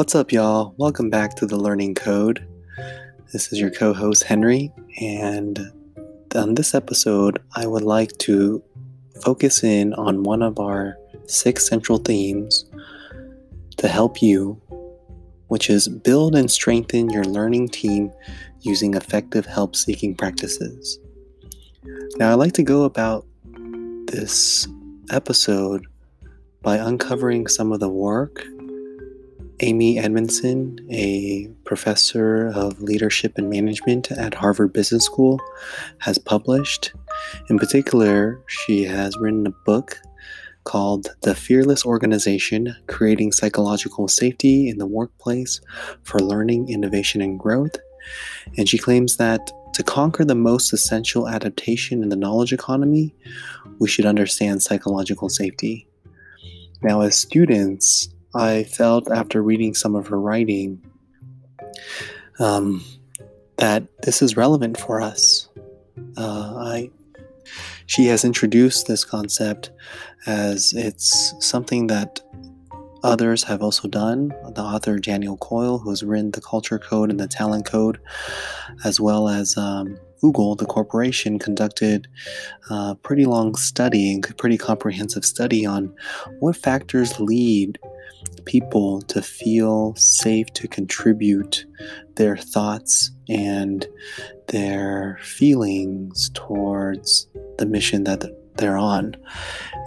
What's 0.00 0.14
up, 0.14 0.32
y'all? 0.32 0.74
Welcome 0.78 1.10
back 1.10 1.36
to 1.36 1.46
the 1.46 1.58
Learning 1.58 1.94
Code. 1.94 2.48
This 3.34 3.52
is 3.52 3.60
your 3.60 3.68
co 3.68 3.92
host, 3.92 4.24
Henry, 4.24 4.72
and 4.98 5.60
on 6.34 6.54
this 6.54 6.74
episode, 6.74 7.38
I 7.54 7.66
would 7.66 7.82
like 7.82 8.16
to 8.20 8.62
focus 9.22 9.62
in 9.62 9.92
on 9.92 10.22
one 10.22 10.40
of 10.40 10.58
our 10.58 10.96
six 11.26 11.68
central 11.68 11.98
themes 11.98 12.64
to 13.76 13.88
help 13.88 14.22
you, 14.22 14.58
which 15.48 15.68
is 15.68 15.86
build 15.86 16.34
and 16.34 16.50
strengthen 16.50 17.10
your 17.10 17.24
learning 17.24 17.68
team 17.68 18.10
using 18.62 18.94
effective 18.94 19.44
help 19.44 19.76
seeking 19.76 20.14
practices. 20.14 20.98
Now, 22.16 22.30
I 22.30 22.34
like 22.36 22.54
to 22.54 22.62
go 22.62 22.84
about 22.84 23.26
this 24.06 24.66
episode 25.10 25.86
by 26.62 26.78
uncovering 26.78 27.48
some 27.48 27.70
of 27.70 27.80
the 27.80 27.90
work 27.90 28.46
Amy 29.62 29.98
Edmondson, 29.98 30.78
a 30.90 31.48
professor 31.64 32.48
of 32.48 32.80
leadership 32.80 33.36
and 33.36 33.50
management 33.50 34.10
at 34.10 34.32
Harvard 34.32 34.72
Business 34.72 35.04
School, 35.04 35.38
has 35.98 36.18
published. 36.18 36.92
In 37.48 37.58
particular, 37.58 38.40
she 38.46 38.84
has 38.84 39.16
written 39.18 39.46
a 39.46 39.54
book 39.66 40.00
called 40.64 41.14
The 41.22 41.34
Fearless 41.34 41.84
Organization 41.84 42.74
Creating 42.86 43.32
Psychological 43.32 44.08
Safety 44.08 44.68
in 44.68 44.78
the 44.78 44.86
Workplace 44.86 45.60
for 46.04 46.20
Learning, 46.20 46.68
Innovation, 46.70 47.20
and 47.20 47.38
Growth. 47.38 47.76
And 48.56 48.66
she 48.66 48.78
claims 48.78 49.18
that 49.18 49.50
to 49.74 49.82
conquer 49.82 50.24
the 50.24 50.34
most 50.34 50.72
essential 50.72 51.28
adaptation 51.28 52.02
in 52.02 52.08
the 52.08 52.16
knowledge 52.16 52.52
economy, 52.52 53.14
we 53.78 53.88
should 53.88 54.06
understand 54.06 54.62
psychological 54.62 55.28
safety. 55.28 55.86
Now, 56.82 57.02
as 57.02 57.14
students, 57.14 58.08
I 58.34 58.64
felt 58.64 59.10
after 59.10 59.42
reading 59.42 59.74
some 59.74 59.94
of 59.94 60.06
her 60.08 60.20
writing 60.20 60.82
um, 62.38 62.84
that 63.56 63.84
this 64.02 64.22
is 64.22 64.36
relevant 64.36 64.78
for 64.78 65.00
us. 65.00 65.48
Uh, 66.16 66.54
I, 66.56 66.90
she 67.86 68.06
has 68.06 68.24
introduced 68.24 68.86
this 68.86 69.04
concept 69.04 69.70
as 70.26 70.72
it's 70.72 71.34
something 71.40 71.88
that 71.88 72.20
others 73.02 73.42
have 73.44 73.62
also 73.62 73.88
done. 73.88 74.28
The 74.54 74.62
author 74.62 74.98
Daniel 74.98 75.36
Coyle, 75.38 75.78
who 75.78 75.90
has 75.90 76.02
written 76.02 76.30
the 76.30 76.40
Culture 76.40 76.78
Code 76.78 77.10
and 77.10 77.18
the 77.18 77.28
Talent 77.28 77.66
Code, 77.66 77.98
as 78.84 79.00
well 79.00 79.28
as 79.28 79.56
um, 79.56 79.98
Google, 80.20 80.54
the 80.54 80.66
corporation, 80.66 81.38
conducted 81.38 82.08
a 82.68 82.94
pretty 82.94 83.24
long 83.24 83.54
study 83.54 84.12
and 84.12 84.36
pretty 84.36 84.58
comprehensive 84.58 85.24
study 85.24 85.64
on 85.64 85.94
what 86.40 86.56
factors 86.56 87.18
lead 87.18 87.78
people 88.44 89.02
to 89.02 89.22
feel 89.22 89.94
safe 89.96 90.46
to 90.54 90.68
contribute 90.68 91.64
their 92.16 92.36
thoughts 92.36 93.10
and 93.28 93.86
their 94.48 95.18
feelings 95.22 96.30
towards 96.34 97.28
the 97.58 97.66
mission 97.66 98.04
that 98.04 98.24
they're 98.56 98.76
on. 98.76 99.16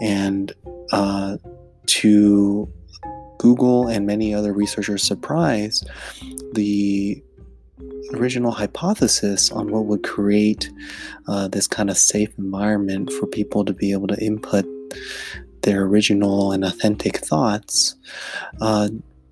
And 0.00 0.52
uh, 0.92 1.38
to 1.86 2.72
Google 3.38 3.88
and 3.88 4.06
many 4.06 4.34
other 4.34 4.52
researchers' 4.52 5.02
surprise, 5.02 5.82
the 6.52 7.22
original 8.14 8.52
hypothesis 8.52 9.50
on 9.50 9.70
what 9.70 9.86
would 9.86 10.02
create 10.02 10.70
uh, 11.28 11.48
this 11.48 11.66
kind 11.66 11.90
of 11.90 11.96
safe 11.96 12.30
environment 12.38 13.10
for 13.12 13.26
people 13.26 13.64
to 13.64 13.72
be 13.72 13.92
able 13.92 14.06
to 14.06 14.22
input 14.22 14.64
their 15.62 15.82
original 15.82 16.52
and 16.52 16.64
authentic 16.64 17.18
thoughts 17.18 17.96
uh, 18.60 18.88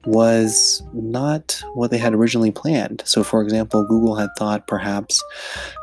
was 0.06 0.82
not 0.92 1.62
what 1.74 1.90
they 1.90 1.98
had 1.98 2.14
originally 2.14 2.50
planned. 2.50 3.02
So, 3.04 3.22
for 3.22 3.42
example, 3.42 3.84
Google 3.84 4.16
had 4.16 4.30
thought 4.38 4.66
perhaps 4.66 5.22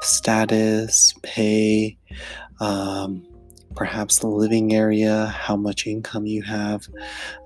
status, 0.02 1.14
pay, 1.22 1.98
um, 2.60 3.24
perhaps 3.76 4.20
the 4.20 4.28
living 4.28 4.74
area, 4.74 5.28
how 5.28 5.56
much 5.56 5.86
income 5.86 6.26
you 6.26 6.42
have, 6.42 6.88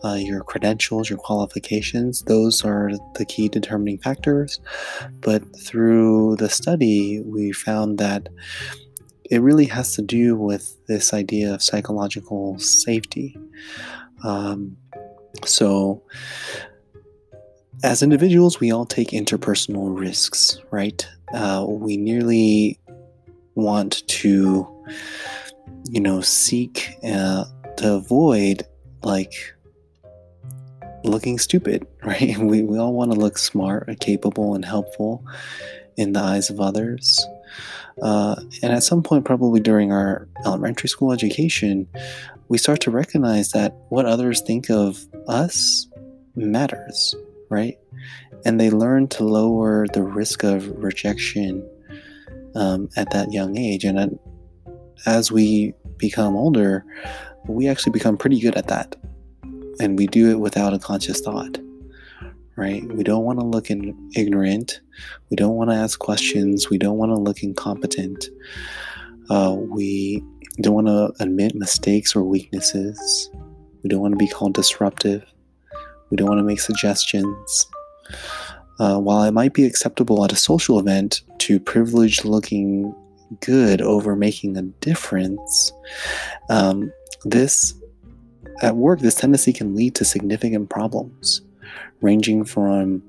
uh, 0.05 0.13
your 0.13 0.43
credentials, 0.43 1.09
your 1.09 1.19
qualifications. 1.19 2.21
Those 2.21 2.63
are 2.63 2.91
the 3.15 3.25
key 3.25 3.49
determining 3.49 3.97
factors. 3.97 4.61
But 5.19 5.43
through 5.59 6.37
the 6.37 6.49
study, 6.49 7.19
we 7.19 7.51
found 7.51 7.97
that 7.97 8.29
it 9.31 9.41
really 9.41 9.65
has 9.65 9.95
to 9.95 10.01
do 10.01 10.35
with 10.35 10.75
this 10.87 11.13
idea 11.13 11.53
of 11.53 11.63
psychological 11.63 12.59
safety. 12.59 13.37
Um, 14.25 14.75
so, 15.45 16.03
as 17.81 18.03
individuals, 18.03 18.59
we 18.59 18.71
all 18.71 18.85
take 18.85 19.11
interpersonal 19.11 19.97
risks, 19.97 20.59
right? 20.69 21.07
Uh, 21.33 21.65
we 21.65 21.95
nearly 21.95 22.77
want 23.55 24.05
to, 24.09 24.67
you 25.89 26.01
know, 26.01 26.19
seek 26.19 26.89
uh, 27.05 27.45
to 27.77 27.93
avoid 27.93 28.67
like 29.01 29.33
looking 31.05 31.39
stupid, 31.39 31.87
right? 32.03 32.37
We, 32.37 32.63
we 32.63 32.77
all 32.77 32.93
want 32.93 33.13
to 33.13 33.17
look 33.17 33.37
smart, 33.37 33.87
and 33.87 33.97
capable, 33.97 34.55
and 34.55 34.65
helpful 34.65 35.25
in 35.95 36.11
the 36.11 36.19
eyes 36.19 36.49
of 36.49 36.59
others. 36.59 37.25
Uh, 38.01 38.35
and 38.61 38.73
at 38.73 38.83
some 38.83 39.03
point, 39.03 39.25
probably 39.25 39.59
during 39.59 39.91
our 39.91 40.27
elementary 40.45 40.89
school 40.89 41.11
education, 41.11 41.87
we 42.47 42.57
start 42.57 42.81
to 42.81 42.91
recognize 42.91 43.51
that 43.51 43.75
what 43.89 44.05
others 44.05 44.41
think 44.41 44.69
of 44.69 45.05
us 45.27 45.87
matters, 46.35 47.15
right? 47.49 47.77
And 48.45 48.59
they 48.59 48.69
learn 48.69 49.07
to 49.09 49.23
lower 49.23 49.87
the 49.93 50.03
risk 50.03 50.43
of 50.43 50.67
rejection 50.77 51.67
um, 52.55 52.89
at 52.97 53.11
that 53.11 53.31
young 53.31 53.57
age. 53.57 53.83
And 53.85 54.19
as 55.05 55.31
we 55.31 55.73
become 55.97 56.35
older, 56.35 56.83
we 57.47 57.67
actually 57.67 57.91
become 57.91 58.17
pretty 58.17 58.39
good 58.39 58.55
at 58.55 58.67
that. 58.67 58.95
And 59.79 59.97
we 59.97 60.07
do 60.07 60.29
it 60.29 60.39
without 60.39 60.73
a 60.73 60.79
conscious 60.79 61.21
thought 61.21 61.57
right? 62.55 62.83
We 62.83 63.03
don't 63.03 63.23
want 63.23 63.39
to 63.39 63.45
look 63.45 63.69
in 63.69 64.11
ignorant. 64.15 64.81
We 65.29 65.35
don't 65.35 65.55
want 65.55 65.69
to 65.69 65.75
ask 65.75 65.99
questions. 65.99 66.69
We 66.69 66.77
don't 66.77 66.97
want 66.97 67.11
to 67.11 67.19
look 67.19 67.43
incompetent. 67.43 68.25
Uh, 69.29 69.55
we 69.57 70.23
don't 70.61 70.73
want 70.73 70.87
to 70.87 71.13
admit 71.23 71.55
mistakes 71.55 72.15
or 72.15 72.23
weaknesses. 72.23 73.29
We 73.83 73.89
don't 73.89 74.01
want 74.01 74.13
to 74.13 74.17
be 74.17 74.27
called 74.27 74.53
disruptive. 74.53 75.23
We 76.09 76.17
don't 76.17 76.27
want 76.27 76.39
to 76.39 76.43
make 76.43 76.59
suggestions. 76.59 77.67
Uh, 78.79 78.97
while 78.99 79.23
it 79.23 79.31
might 79.31 79.53
be 79.53 79.65
acceptable 79.65 80.25
at 80.25 80.33
a 80.33 80.35
social 80.35 80.79
event 80.79 81.21
to 81.37 81.59
privilege 81.59 82.25
looking 82.25 82.93
good 83.39 83.81
over 83.81 84.15
making 84.15 84.57
a 84.57 84.63
difference, 84.63 85.71
um, 86.49 86.91
this 87.23 87.73
at 88.61 88.75
work, 88.75 88.99
this 88.99 89.15
tendency 89.15 89.53
can 89.53 89.75
lead 89.75 89.95
to 89.95 90.05
significant 90.05 90.69
problems 90.69 91.41
ranging 92.01 92.45
from 92.45 93.03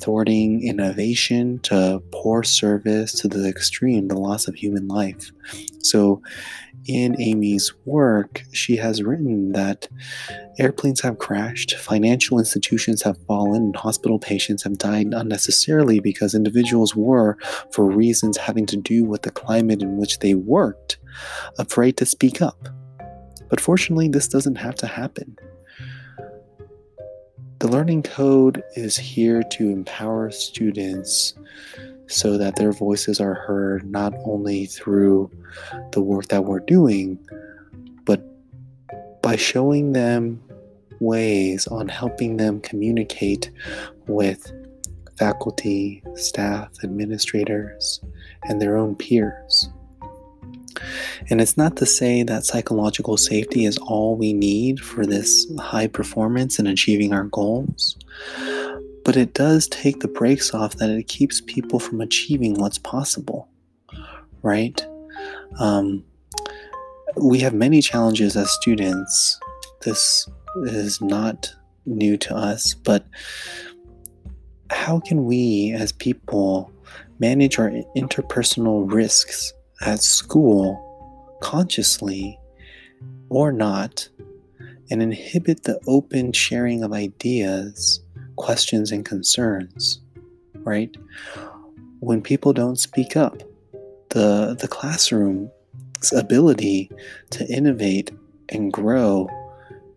thwarting 0.00 0.62
innovation 0.66 1.58
to 1.60 2.02
poor 2.12 2.42
service 2.42 3.12
to 3.12 3.28
the 3.28 3.48
extreme, 3.48 4.08
the 4.08 4.18
loss 4.18 4.46
of 4.46 4.54
human 4.54 4.88
life. 4.88 5.32
So, 5.82 6.22
in 6.88 7.20
Amy's 7.20 7.72
work, 7.84 8.44
she 8.52 8.76
has 8.76 9.02
written 9.02 9.52
that 9.52 9.88
airplanes 10.58 11.00
have 11.00 11.18
crashed, 11.18 11.74
financial 11.74 12.38
institutions 12.38 13.02
have 13.02 13.18
fallen, 13.26 13.62
and 13.62 13.76
hospital 13.76 14.20
patients 14.20 14.62
have 14.62 14.78
died 14.78 15.08
unnecessarily 15.12 15.98
because 15.98 16.34
individuals 16.34 16.94
were, 16.94 17.38
for 17.72 17.90
reasons 17.90 18.36
having 18.36 18.66
to 18.66 18.76
do 18.76 19.04
with 19.04 19.22
the 19.22 19.32
climate 19.32 19.82
in 19.82 19.96
which 19.96 20.20
they 20.20 20.34
worked, 20.34 20.98
afraid 21.58 21.96
to 21.96 22.06
speak 22.06 22.40
up. 22.40 22.68
But 23.48 23.60
fortunately, 23.60 24.08
this 24.08 24.28
doesn't 24.28 24.56
have 24.56 24.76
to 24.76 24.86
happen. 24.86 25.36
The 27.58 27.68
Learning 27.68 28.02
Code 28.02 28.62
is 28.74 28.98
here 28.98 29.42
to 29.42 29.70
empower 29.70 30.30
students 30.30 31.32
so 32.06 32.36
that 32.36 32.56
their 32.56 32.72
voices 32.72 33.18
are 33.18 33.32
heard 33.32 33.90
not 33.90 34.12
only 34.26 34.66
through 34.66 35.30
the 35.92 36.02
work 36.02 36.28
that 36.28 36.44
we're 36.44 36.60
doing, 36.60 37.18
but 38.04 38.22
by 39.22 39.36
showing 39.36 39.94
them 39.94 40.42
ways 41.00 41.66
on 41.66 41.88
helping 41.88 42.36
them 42.36 42.60
communicate 42.60 43.50
with 44.06 44.52
faculty, 45.18 46.02
staff, 46.14 46.68
administrators, 46.84 48.02
and 48.44 48.60
their 48.60 48.76
own 48.76 48.94
peers. 48.94 49.70
And 51.28 51.40
it's 51.40 51.56
not 51.56 51.76
to 51.76 51.86
say 51.86 52.22
that 52.22 52.44
psychological 52.44 53.16
safety 53.16 53.64
is 53.64 53.78
all 53.78 54.16
we 54.16 54.32
need 54.32 54.80
for 54.80 55.04
this 55.04 55.46
high 55.58 55.88
performance 55.88 56.58
and 56.58 56.68
achieving 56.68 57.12
our 57.12 57.24
goals, 57.24 57.96
but 59.04 59.16
it 59.16 59.34
does 59.34 59.66
take 59.68 60.00
the 60.00 60.08
brakes 60.08 60.54
off 60.54 60.76
that 60.76 60.90
it 60.90 61.08
keeps 61.08 61.40
people 61.40 61.80
from 61.80 62.00
achieving 62.00 62.54
what's 62.54 62.78
possible, 62.78 63.48
right? 64.42 64.86
Um, 65.58 66.04
we 67.16 67.40
have 67.40 67.54
many 67.54 67.82
challenges 67.82 68.36
as 68.36 68.50
students. 68.50 69.40
This 69.82 70.28
is 70.64 71.00
not 71.00 71.52
new 71.86 72.16
to 72.18 72.36
us, 72.36 72.74
but 72.74 73.04
how 74.70 75.00
can 75.00 75.24
we 75.24 75.72
as 75.72 75.92
people 75.92 76.70
manage 77.18 77.58
our 77.58 77.70
interpersonal 77.96 78.92
risks 78.92 79.52
at 79.80 80.02
school 80.02 80.85
consciously 81.46 82.40
or 83.28 83.52
not 83.52 84.08
and 84.90 85.00
inhibit 85.00 85.62
the 85.62 85.78
open 85.86 86.32
sharing 86.32 86.82
of 86.82 86.92
ideas, 86.92 88.00
questions, 88.34 88.90
and 88.90 89.04
concerns, 89.04 90.00
right? 90.64 90.96
When 92.00 92.20
people 92.20 92.52
don't 92.52 92.80
speak 92.80 93.16
up, 93.16 93.44
the, 94.08 94.56
the 94.60 94.66
classroom's 94.66 95.50
ability 96.12 96.90
to 97.30 97.46
innovate 97.46 98.10
and 98.48 98.72
grow 98.72 99.28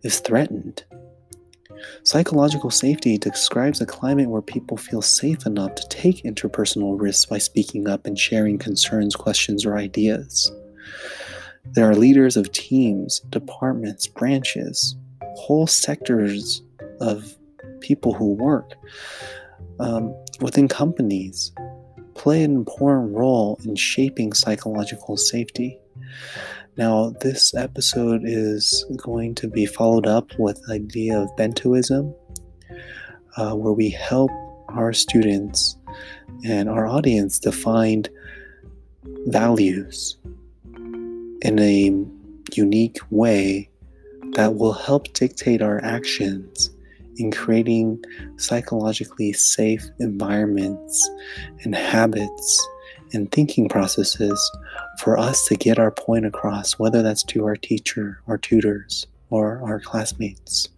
is 0.04 0.20
threatened. 0.20 0.84
Psychological 2.04 2.70
safety 2.70 3.18
describes 3.18 3.82
a 3.82 3.88
climate 3.88 4.30
where 4.30 4.44
people 4.44 4.78
feel 4.78 5.02
safe 5.02 5.48
enough 5.48 5.74
to 5.74 5.88
take 5.88 6.24
interpersonal 6.24 7.02
risks 7.02 7.26
by 7.26 7.40
speaking 7.40 7.88
up 7.88 8.06
and 8.06 8.20
sharing 8.20 8.60
concerns, 8.60 9.16
questions, 9.16 9.66
or 9.66 9.78
ideas. 9.78 10.52
There 11.74 11.90
are 11.90 11.96
leaders 11.96 12.36
of 12.36 12.52
teams, 12.52 13.20
departments, 13.30 14.08
branches, 14.08 14.96
whole 15.36 15.68
sectors 15.68 16.64
of 17.00 17.36
people 17.80 18.14
who 18.14 18.34
work 18.34 18.74
um, 19.80 20.14
within 20.42 20.68
companies 20.68 21.52
play 22.16 22.44
an 22.44 22.56
important 22.56 23.16
role 23.16 23.60
in 23.64 23.76
shaping 23.76 24.34
psychological 24.34 25.16
safety. 25.16 25.80
Now, 26.76 27.12
this 27.22 27.54
episode 27.54 28.22
is 28.24 28.86
going 28.98 29.36
to 29.36 29.48
be 29.48 29.66
followed 29.66 30.08
up 30.08 30.28
with 30.40 30.62
the 30.64 30.74
idea 30.74 31.20
of 31.20 31.30
bentoism, 31.38 32.14
uh, 33.38 33.54
where 33.56 33.74
we 33.74 33.90
help 33.90 34.32
our 34.70 34.92
students 34.92 35.78
and 36.46 36.68
our 36.68 36.88
audience 36.88 37.40
to 37.40 37.52
find 37.52 38.10
values 39.28 40.18
in 41.42 41.60
a 41.60 41.94
unique 42.54 43.00
way 43.10 43.70
that 44.34 44.56
will 44.56 44.74
help 44.74 45.12
dictate 45.14 45.62
our 45.62 45.84
actions 45.84 46.70
in 47.18 47.32
creating 47.32 48.04
psychologically 48.38 49.34
safe 49.34 49.86
environments 50.00 51.10
and 51.64 51.76
habits 51.76 52.68
and 53.14 53.32
thinking 53.32 53.68
processes 53.68 54.40
for 55.00 55.18
us 55.18 55.46
to 55.46 55.56
get 55.56 55.80
our 55.80 55.92
point 55.92 56.26
across, 56.26 56.74
whether 56.74 57.02
that's 57.02 57.24
to 57.24 57.46
our 57.46 57.56
teacher, 57.56 58.22
our 58.28 58.38
tutors, 58.38 59.08
or 59.30 59.62
our 59.64 59.80
classmates, 59.80 60.70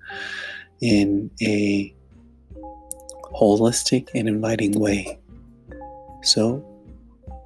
in 0.81 1.29
a 1.41 1.93
holistic 3.33 4.09
and 4.15 4.27
inviting 4.27 4.71
way. 4.71 5.19
So, 6.23 6.65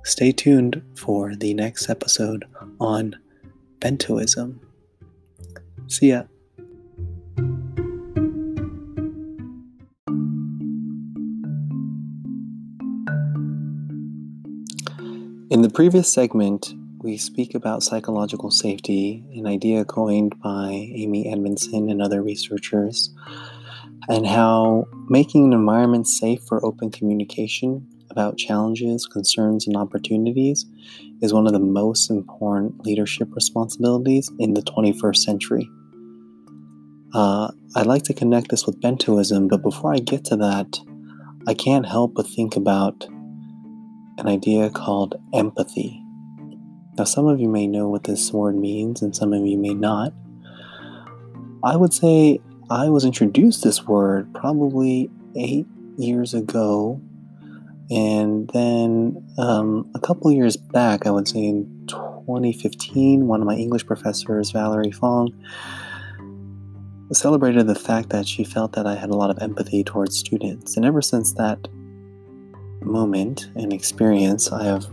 stay 0.05 0.31
tuned 0.31 0.81
for 0.95 1.35
the 1.35 1.53
next 1.53 1.89
episode 1.89 2.45
on 2.79 3.15
bentoism. 3.79 4.59
See 5.87 6.09
ya. 6.09 6.23
In 15.49 15.61
the 15.61 15.71
previous 15.73 16.11
segment, 16.11 16.73
we 17.01 17.17
speak 17.17 17.55
about 17.55 17.81
psychological 17.81 18.51
safety, 18.51 19.23
an 19.33 19.47
idea 19.47 19.85
coined 19.85 20.39
by 20.39 20.69
Amy 20.95 21.31
Edmondson 21.31 21.89
and 21.89 22.01
other 22.01 22.21
researchers, 22.21 23.13
and 24.07 24.27
how 24.27 24.85
making 25.07 25.45
an 25.45 25.53
environment 25.53 26.07
safe 26.07 26.41
for 26.43 26.63
open 26.63 26.91
communication 26.91 27.87
about 28.15 28.37
challenges, 28.37 29.05
concerns, 29.05 29.67
and 29.67 29.75
opportunities 29.75 30.65
is 31.21 31.33
one 31.33 31.45
of 31.45 31.51
the 31.51 31.59
most 31.59 32.09
important 32.09 32.85
leadership 32.85 33.27
responsibilities 33.35 34.31
in 34.39 34.53
the 34.53 34.61
21st 34.61 35.17
century. 35.17 35.69
Uh, 37.13 37.51
I'd 37.75 37.87
like 37.87 38.03
to 38.03 38.13
connect 38.13 38.51
this 38.51 38.65
with 38.65 38.79
bentoism, 38.79 39.49
but 39.49 39.61
before 39.61 39.93
I 39.93 39.97
get 39.97 40.23
to 40.25 40.37
that, 40.37 40.79
I 41.45 41.53
can't 41.53 41.85
help 41.85 42.13
but 42.15 42.25
think 42.25 42.55
about 42.55 43.05
an 44.17 44.27
idea 44.27 44.69
called 44.69 45.15
empathy. 45.33 46.01
Now, 46.97 47.03
some 47.03 47.27
of 47.27 47.41
you 47.41 47.49
may 47.49 47.67
know 47.67 47.89
what 47.89 48.05
this 48.05 48.31
word 48.31 48.55
means, 48.55 49.01
and 49.01 49.13
some 49.13 49.33
of 49.33 49.45
you 49.45 49.57
may 49.57 49.73
not. 49.73 50.13
I 51.65 51.75
would 51.75 51.93
say 51.93 52.39
I 52.69 52.87
was 52.87 53.03
introduced 53.03 53.61
this 53.61 53.85
word 53.85 54.33
probably 54.33 55.09
eight 55.35 55.67
years 55.97 56.33
ago, 56.33 57.01
and 57.89 58.49
then 58.49 59.23
um, 59.37 59.91
a 59.93 59.99
couple 59.99 60.31
years 60.31 60.57
back, 60.57 61.05
I 61.05 61.11
would 61.11 61.27
say 61.27 61.43
in 61.43 61.85
2015, 61.87 63.27
one 63.27 63.41
of 63.41 63.47
my 63.47 63.55
English 63.55 63.85
professors, 63.85 64.51
Valerie 64.51 64.91
Fong, 64.91 65.29
celebrated 67.11 67.67
the 67.67 67.75
fact 67.75 68.09
that 68.09 68.27
she 68.27 68.43
felt 68.43 68.73
that 68.73 68.87
I 68.87 68.95
had 68.95 69.11
a 69.11 69.15
lot 69.15 69.29
of 69.29 69.37
empathy 69.39 69.83
towards 69.83 70.17
students. 70.17 70.75
And 70.75 70.85
ever 70.85 71.01
since 71.01 71.33
that 71.33 71.67
moment 72.81 73.51
and 73.55 73.71
experience, 73.71 74.51
I 74.51 74.63
have 74.63 74.87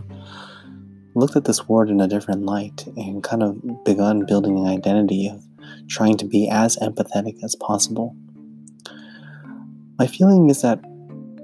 looked 1.15 1.35
at 1.35 1.45
this 1.45 1.67
word 1.67 1.89
in 1.89 1.99
a 1.99 2.07
different 2.07 2.45
light 2.45 2.85
and 2.95 3.23
kind 3.23 3.41
of 3.41 3.83
begun 3.83 4.25
building 4.25 4.57
an 4.59 4.67
identity 4.67 5.29
of 5.29 5.43
trying 5.87 6.17
to 6.17 6.25
be 6.25 6.47
as 6.47 6.77
empathetic 6.77 7.43
as 7.43 7.55
possible. 7.55 8.15
My 9.97 10.05
feeling 10.07 10.49
is 10.49 10.61
that 10.61 10.79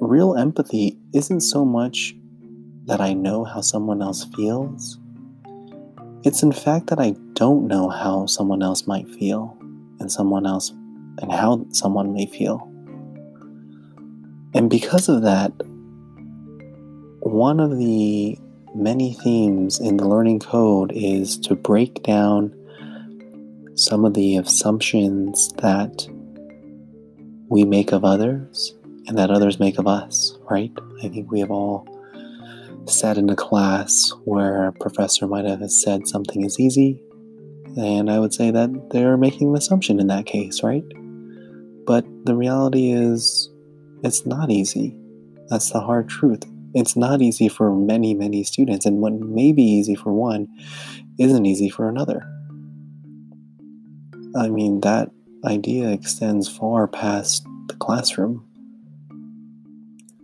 real 0.02 0.36
empathy 0.36 0.98
isn't 1.14 1.42
so 1.42 1.66
much 1.66 2.16
that 2.86 3.02
I 3.02 3.14
know 3.14 3.44
how 3.44 3.62
someone 3.62 4.02
else 4.02 4.26
feels, 4.36 4.98
it's 6.24 6.44
in 6.44 6.52
fact 6.52 6.88
that 6.88 7.00
I 7.00 7.16
don't 7.34 7.68
know 7.68 7.90
how 7.90 8.26
someone 8.26 8.64
else 8.64 8.88
might 8.88 9.10
feel 9.10 9.58
and 10.00 10.12
someone 10.12 10.46
else 10.46 10.72
and 11.22 11.32
how 11.32 11.66
someone 11.72 12.14
may 12.14 12.26
feel. 12.26 12.66
And 14.54 14.70
because 14.70 15.10
of 15.10 15.22
that, 15.24 15.52
one 17.20 17.60
of 17.60 17.78
the 17.78 18.38
many 18.74 19.14
themes 19.14 19.80
in 19.80 19.98
the 19.98 20.08
learning 20.08 20.40
code 20.40 20.92
is 20.94 21.38
to 21.40 21.56
break 21.56 22.04
down 22.04 22.54
some 23.76 24.06
of 24.06 24.14
the 24.14 24.38
assumptions 24.38 25.50
that 25.58 26.08
we 27.50 27.66
make 27.66 27.92
of 27.92 28.06
others 28.06 28.76
and 29.10 29.18
that 29.18 29.30
others 29.30 29.60
make 29.60 29.78
of 29.78 29.88
us, 29.88 30.38
right? 30.50 30.72
I 31.04 31.10
think 31.10 31.30
we 31.30 31.42
have 31.42 31.52
all 31.52 31.86
sat 32.86 33.18
in 33.18 33.30
a 33.30 33.36
class 33.36 34.14
where 34.24 34.68
a 34.68 34.72
professor 34.72 35.28
might 35.28 35.46
have 35.46 35.70
said 35.70 36.08
something 36.08 36.46
is 36.46 36.60
easy, 36.60 37.02
and 37.76 38.10
I 38.10 38.20
would 38.20 38.34
say 38.34 38.52
that 38.52 38.92
they're 38.92 39.18
making 39.18 39.50
an 39.50 39.58
assumption 39.58 40.00
in 40.00 40.08
that 40.08 40.26
case, 40.26 40.64
right? 40.64 40.86
But 41.86 42.06
the 42.26 42.36
reality 42.36 42.92
is, 42.92 43.50
it's 44.04 44.26
not 44.26 44.50
easy. 44.50 44.96
That's 45.50 45.72
the 45.72 45.82
hard 45.82 46.08
truth 46.08 46.44
it's 46.74 46.96
not 46.96 47.22
easy 47.22 47.50
for 47.50 47.76
many, 47.76 48.14
many 48.14 48.44
students, 48.44 48.86
and 48.86 49.02
what 49.02 49.14
may 49.14 49.52
be 49.52 49.64
easy 49.64 49.96
for 49.96 50.14
one 50.14 50.48
isn't 51.18 51.46
easy 51.46 51.70
for 51.70 51.90
another. 51.90 52.24
I 54.36 54.50
mean, 54.50 54.82
that 54.82 55.10
idea 55.44 55.90
extends 55.90 56.48
far 56.48 56.88
past 56.88 57.46
the 57.68 57.76
classroom. 57.76 58.46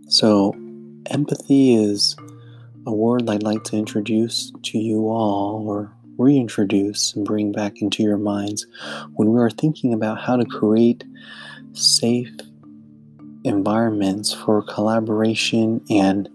So, 0.08 0.54
empathy 1.06 1.74
is 1.74 2.14
a 2.86 2.92
word 2.92 3.28
I'd 3.28 3.42
like 3.42 3.64
to 3.64 3.76
introduce 3.76 4.52
to 4.62 4.78
you 4.78 5.08
all, 5.08 5.64
or 5.66 5.92
reintroduce 6.16 7.14
and 7.14 7.26
bring 7.26 7.50
back 7.50 7.82
into 7.82 8.04
your 8.04 8.16
minds 8.16 8.66
when 9.14 9.32
we 9.32 9.40
are 9.40 9.50
thinking 9.50 9.92
about 9.92 10.20
how 10.20 10.36
to 10.36 10.44
create 10.44 11.02
safe 11.72 12.30
environments 13.42 14.32
for 14.32 14.62
collaboration 14.62 15.84
and 15.90 16.28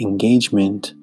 engagement, 0.00 0.94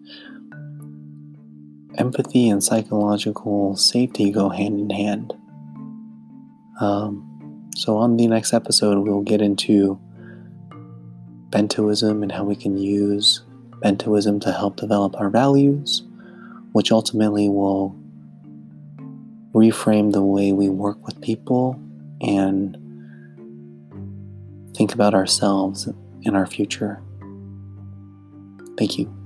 empathy 2.00 2.50
and 2.50 2.64
psychological 2.64 3.76
safety 3.76 4.32
go 4.32 4.50
hand 4.50 4.80
in 4.80 4.90
hand. 4.90 5.34
Um, 6.82 7.70
so, 7.76 7.98
on 7.98 8.18
the 8.18 8.26
next 8.26 8.54
episode, 8.54 9.08
we'll 9.08 9.22
get 9.22 9.40
into 9.40 10.00
bentoism 11.50 12.24
and 12.24 12.32
how 12.32 12.44
we 12.44 12.56
can 12.56 12.78
use 12.78 13.42
bentoism 13.84 14.42
to 14.42 14.52
help 14.52 14.78
develop 14.78 15.20
our 15.20 15.30
values, 15.30 16.04
which 16.72 16.92
ultimately 16.92 17.50
will 17.50 17.96
reframe 19.54 20.12
the 20.12 20.22
way 20.22 20.52
we 20.52 20.70
work 20.70 21.04
with 21.06 21.20
people 21.22 21.80
and 22.22 22.78
think 24.76 24.94
about 24.94 25.14
ourselves 25.14 25.88
and 26.26 26.36
our 26.36 26.46
future. 26.46 27.02
Thank 28.78 29.00
you. 29.00 29.17